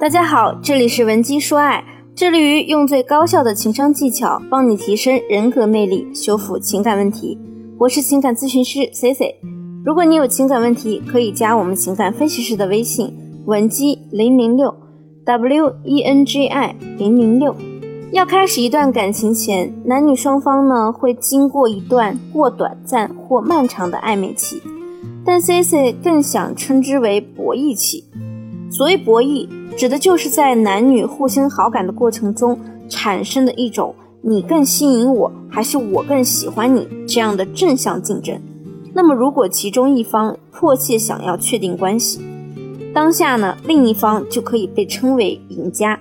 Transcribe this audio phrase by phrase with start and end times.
[0.00, 1.82] 大家好，这里是文姬说爱，
[2.14, 7.36] 致力于用最高效的情商技巧帮你提升人格魅力，修复情感问题。
[7.76, 9.34] 我是情感咨询师 C C。
[9.84, 13.12] 如果你有情感问题，可以加我们情感分析师的微信
[13.46, 14.72] 文姬零零六
[15.24, 17.52] W E N G I 零零六。
[18.12, 24.62] 要开始一段感情前，男女双方呢会经过一段或短暂或漫长的暧昧期，
[25.24, 28.04] 但 C C 更想称之为博弈期。
[28.70, 38.38] 所谓博弈，指的就是在男女互相好感的过程中产生的一种你更吸引我，还是我更喜欢你这样的正向竞争。
[38.92, 42.20] 那么，如果其中一方迫切想要确定关系，
[42.92, 45.98] 当下呢，另一方就可以被称为赢家。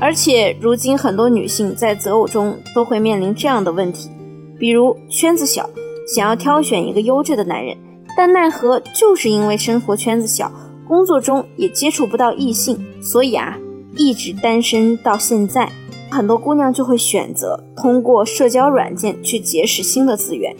[0.00, 4.10] 而且，如今很多女性在择偶中都会面临这样的问题，
[4.58, 5.68] 比如圈子小，
[6.06, 7.76] 想要挑选一个优质的男人，
[8.16, 10.52] 但奈何就是因为生活圈子小，
[10.86, 13.58] 工作中也接触不到异性，所以啊，
[13.96, 15.70] 一直单身到现在。
[16.10, 20.54] 很多姑娘就会选择通过社交软件去结识新的资源。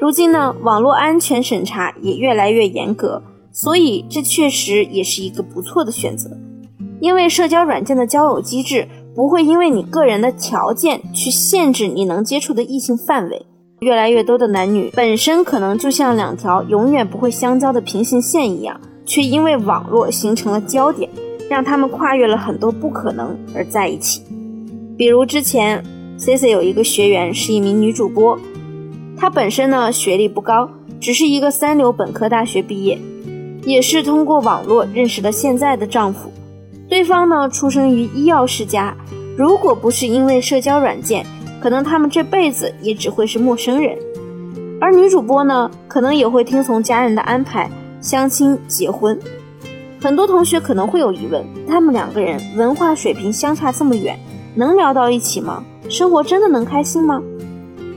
[0.00, 6.30] 如今呢，网络安全审查也越来越严格，所以这确实也是一个不错的选择。
[7.00, 13.46] 因为社交软件的交友机制不会因为你个人的条件去限制你能接触的异性范围。
[13.80, 21.10] 越来越多的男女本身可能就像两条永远不会相交的平行线一样，却因为网络形成了焦点，
[21.48, 24.22] 让他们跨越了很多不可能而在一起。
[24.96, 25.82] 比如之前
[26.16, 28.38] C C 有一个学员是一名女主播，
[29.16, 32.98] 她本身呢学历不高，只是一个三流本科大学毕业，
[33.64, 36.30] 也是通过网络认识了现在的丈夫。
[36.88, 38.94] 对方呢，出生于医药世家，
[39.36, 41.26] 如果不是因为社交软件，
[41.60, 43.98] 可能他们这辈子也只会是陌生人。
[44.80, 47.68] 而女主播呢，可能也会听从家人的安排，
[48.04, 49.18] 相亲结婚。
[50.00, 54.18] 很多同学可能会有疑问：他们两个人文化水平相差这么远，
[54.54, 55.64] 能聊到一起吗？
[55.88, 57.22] 生活真的能开心吗？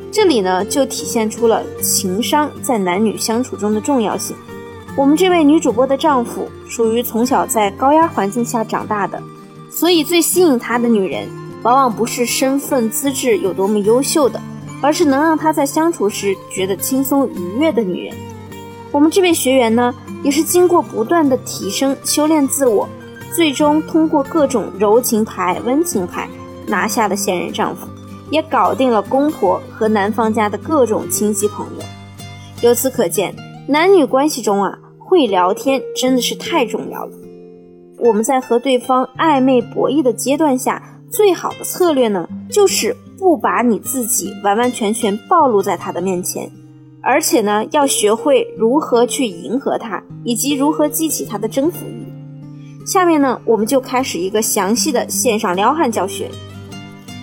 [0.09, 4.33] 这里呢，就体现出了情商在男女相处中的重要性。
[4.95, 9.21] 我们这位女主播的丈夫属于从小在高压环境下长大的，
[9.69, 11.27] 所以最吸引他的女人，
[11.63, 14.41] 往往不是身份资质有多么优秀的，
[14.81, 18.15] 而是能让他在相处时觉得轻松愉悦的女人。
[18.91, 19.93] 我们这位学员呢，
[20.23, 22.87] 也是经过不断的提升、修炼自我，
[23.33, 26.27] 最终通过各种柔情牌、温情牌
[26.67, 27.87] 拿下了现任丈夫，
[28.31, 31.83] 也搞定了公婆和男方家的各种亲戚朋友。
[32.61, 33.35] 由此可见，
[33.67, 34.79] 男女关系中啊。
[35.09, 37.11] 会聊天真的是太重要了。
[37.97, 46.51] 我们在和对方暧昧博弈的阶段下，最好的策略呢，就是不把你自己完完全全暴露在他的面前，
[47.07, 52.05] 而且呢，要学会如何去迎合他，以及如何激起他的征服欲。
[52.85, 56.29] 下面呢，我们就开始一个详细的线上撩汉教学。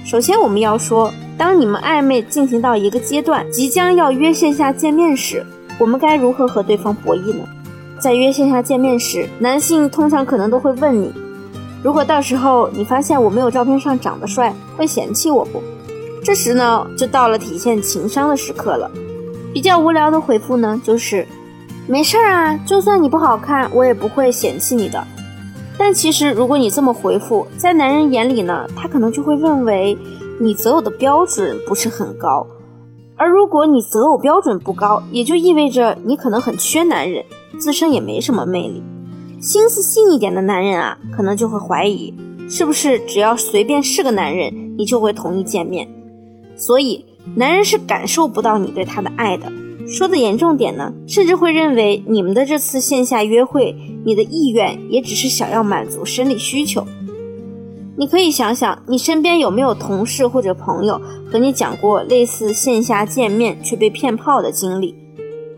[0.07, 5.45] 首先，我们要说，当你们暧昧进行到一个阶段，即将要约线下见面时，
[5.79, 7.45] 我们该如何和对方博弈呢？
[7.99, 11.13] 在约线下见面时，男性通常可能都会问你：
[11.83, 15.63] 如果到时候你发现我没有照片上长得帅，会嫌弃我不？
[16.25, 18.91] 这时呢，就到了体现情商的时刻了。
[19.55, 21.27] 比较无聊的回复呢，就是
[21.87, 25.03] 没事儿啊，就算你不好看，我也不会嫌弃你的。
[25.79, 29.97] 但其实，如果你这么回复，在男人眼里呢，他可能就会认为
[30.41, 32.47] 你择偶的标准不是很高。
[33.17, 37.25] 而如果你择偶标准不高，也就意味着你可能很缺男人。
[37.57, 38.83] 自身也没什么魅力，
[39.41, 42.13] 心思细腻点的男人啊，可能就会怀疑，
[42.51, 45.89] 是不是只要随便是个男人，你就会同意见面？
[46.57, 47.05] 所以，
[47.37, 49.53] 男人是感受不到你对他的爱的。
[49.87, 56.87] 说的严重点呢，甚至会认为你们的这次线下约会，你的意愿也只是想要满足生理需求。
[57.97, 64.95] 你可以想想，你身边有没有同事或者朋友和你讲过类似线下见面却被骗炮的经历？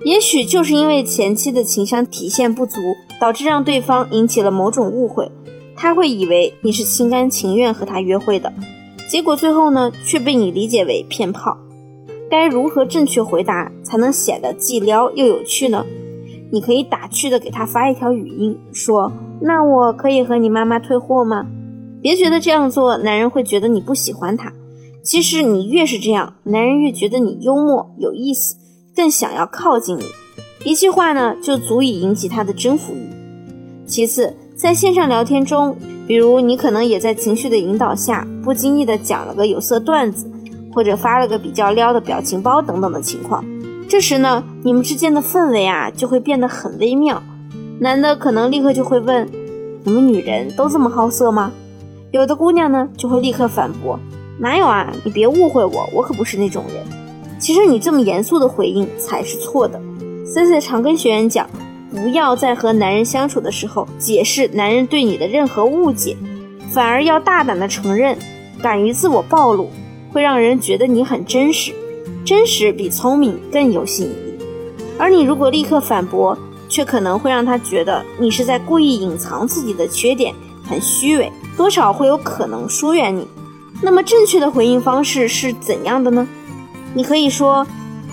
[0.05, 2.81] 也许就是因为前期的情商体现不足，
[3.21, 5.31] 导致让对方引起了某种误会，
[5.77, 8.53] 他会以为你是心甘情愿和他约会的，
[9.09, 11.57] 结果最后呢却被你理解为骗炮。
[12.29, 15.85] 该如何正确回答才能显得既撩又有趣呢？
[16.51, 19.13] 你可以打趣的给他发一条语音，说
[19.43, 21.47] ：“那我可以和你妈妈退货吗？”
[22.03, 24.53] 别觉得这样做男人会觉得你不喜欢他，
[25.03, 28.57] 其实你越是这样，男人越觉得你幽默有意思。
[28.95, 30.05] 更想要靠近你，
[30.65, 33.11] 一句话呢就足以引起他的征服欲。
[33.87, 35.77] 其次，在线上聊天中，
[36.07, 40.31] 比如你可能也在情绪的引导下，不经意的讲了个有色段子，
[40.73, 43.45] 或者发了个比较撩的表情包等等的情况，
[43.89, 47.23] 这时呢，你们之间的氛围啊就会变得很微妙。
[47.81, 49.29] 男的可能立刻就会问：
[49.85, 51.53] 你们女人都这么好色吗？
[52.13, 53.99] 有的姑娘呢就会立刻反驳
[54.39, 54.93] ：“哪有啊？
[55.05, 56.85] 你别误会我，我可不是那种人。”
[57.39, 59.79] 其实你这么严肃的回应才是错的。
[60.25, 61.47] C C 常跟学员讲，
[61.97, 66.15] 不要在和男人相处的时候解释男人对你的任何误解，
[66.71, 68.17] 反而要大胆的承认，
[68.63, 69.71] 敢于自我暴露，
[70.13, 71.73] 会让人觉得你很真实。
[72.25, 74.39] 真实比聪明更有吸引力。
[74.99, 76.37] 而你如果立刻反驳，
[76.69, 80.35] 却可能会让他觉得你是在故意隐藏自己的缺点，
[80.69, 83.27] 很虚伪，多少会有可能疏远你。
[83.83, 86.27] 那么正确的回应方式是怎样的呢？
[86.95, 87.67] 你可以说：“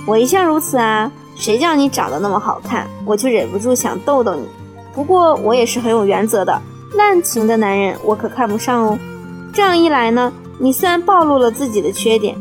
[0.05, 4.47] 我一向如此啊，谁叫你长得那么好看，我就忍不住想逗逗你。
[4.93, 6.61] 不过我也是很有原则的，
[6.95, 8.97] 滥情的男人我可看不上哦。”
[9.53, 12.35] 这样一来呢，你虽然暴露了自己的缺点，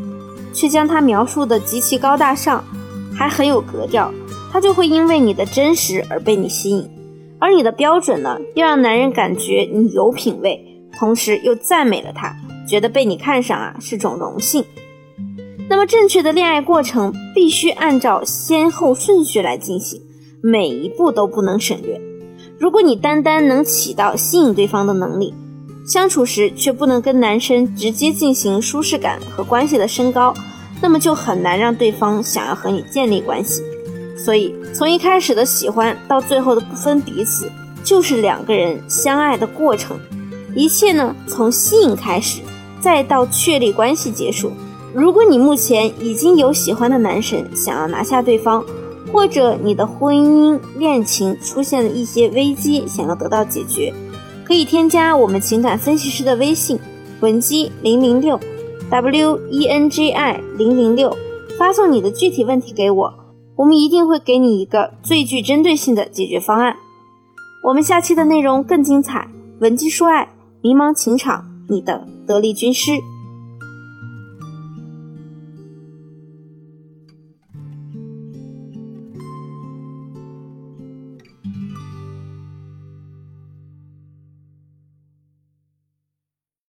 [0.53, 2.63] 却将他描述的极其高大上，
[3.15, 4.11] 还很有格调。
[4.51, 6.87] 他就会因为你的真实而被你吸引，
[7.39, 10.63] 而你的标准呢，又让男人感觉你有品位，
[10.95, 12.35] 同时又赞美了他，
[12.69, 14.63] 觉得被你看上啊是种荣幸。
[15.69, 20.01] 那么正确的恋爱过程必须按照先后顺序来进行，
[20.41, 21.99] 每一步都不能省略。
[22.59, 25.33] 如果你单单能起到吸引对方的能力，
[25.85, 30.33] 相处时却不能跟男生直接进行舒适感和关系的升高，
[30.81, 33.61] 那么就很难让对方想要和你建立关系。
[34.17, 37.51] 所以，从一开始的喜欢到最后的不分彼此，
[37.83, 39.97] 就是两个人相爱的过程。
[40.55, 42.41] 一切呢，从吸引开始，
[42.79, 44.51] 再到确立关系结束。
[44.93, 48.63] 如果你目前已经有喜欢的男神，想要拿下对方，
[49.11, 53.91] 或者你的婚姻恋情出现了一些危机，想要得到解决，
[54.45, 56.79] 可以添加我们情感分析师的微信
[57.21, 58.39] 文姬零零六
[58.91, 61.17] ，W E N J I 零零六，
[61.57, 63.13] 发送你的具体问题给我。
[63.55, 66.75] 我们一定会给你一个最具针对性的解决方案。
[67.63, 69.27] 我们下期的内容更精彩，
[69.59, 70.29] 文姬说爱，
[70.61, 72.91] 迷茫情场，你的得力军师。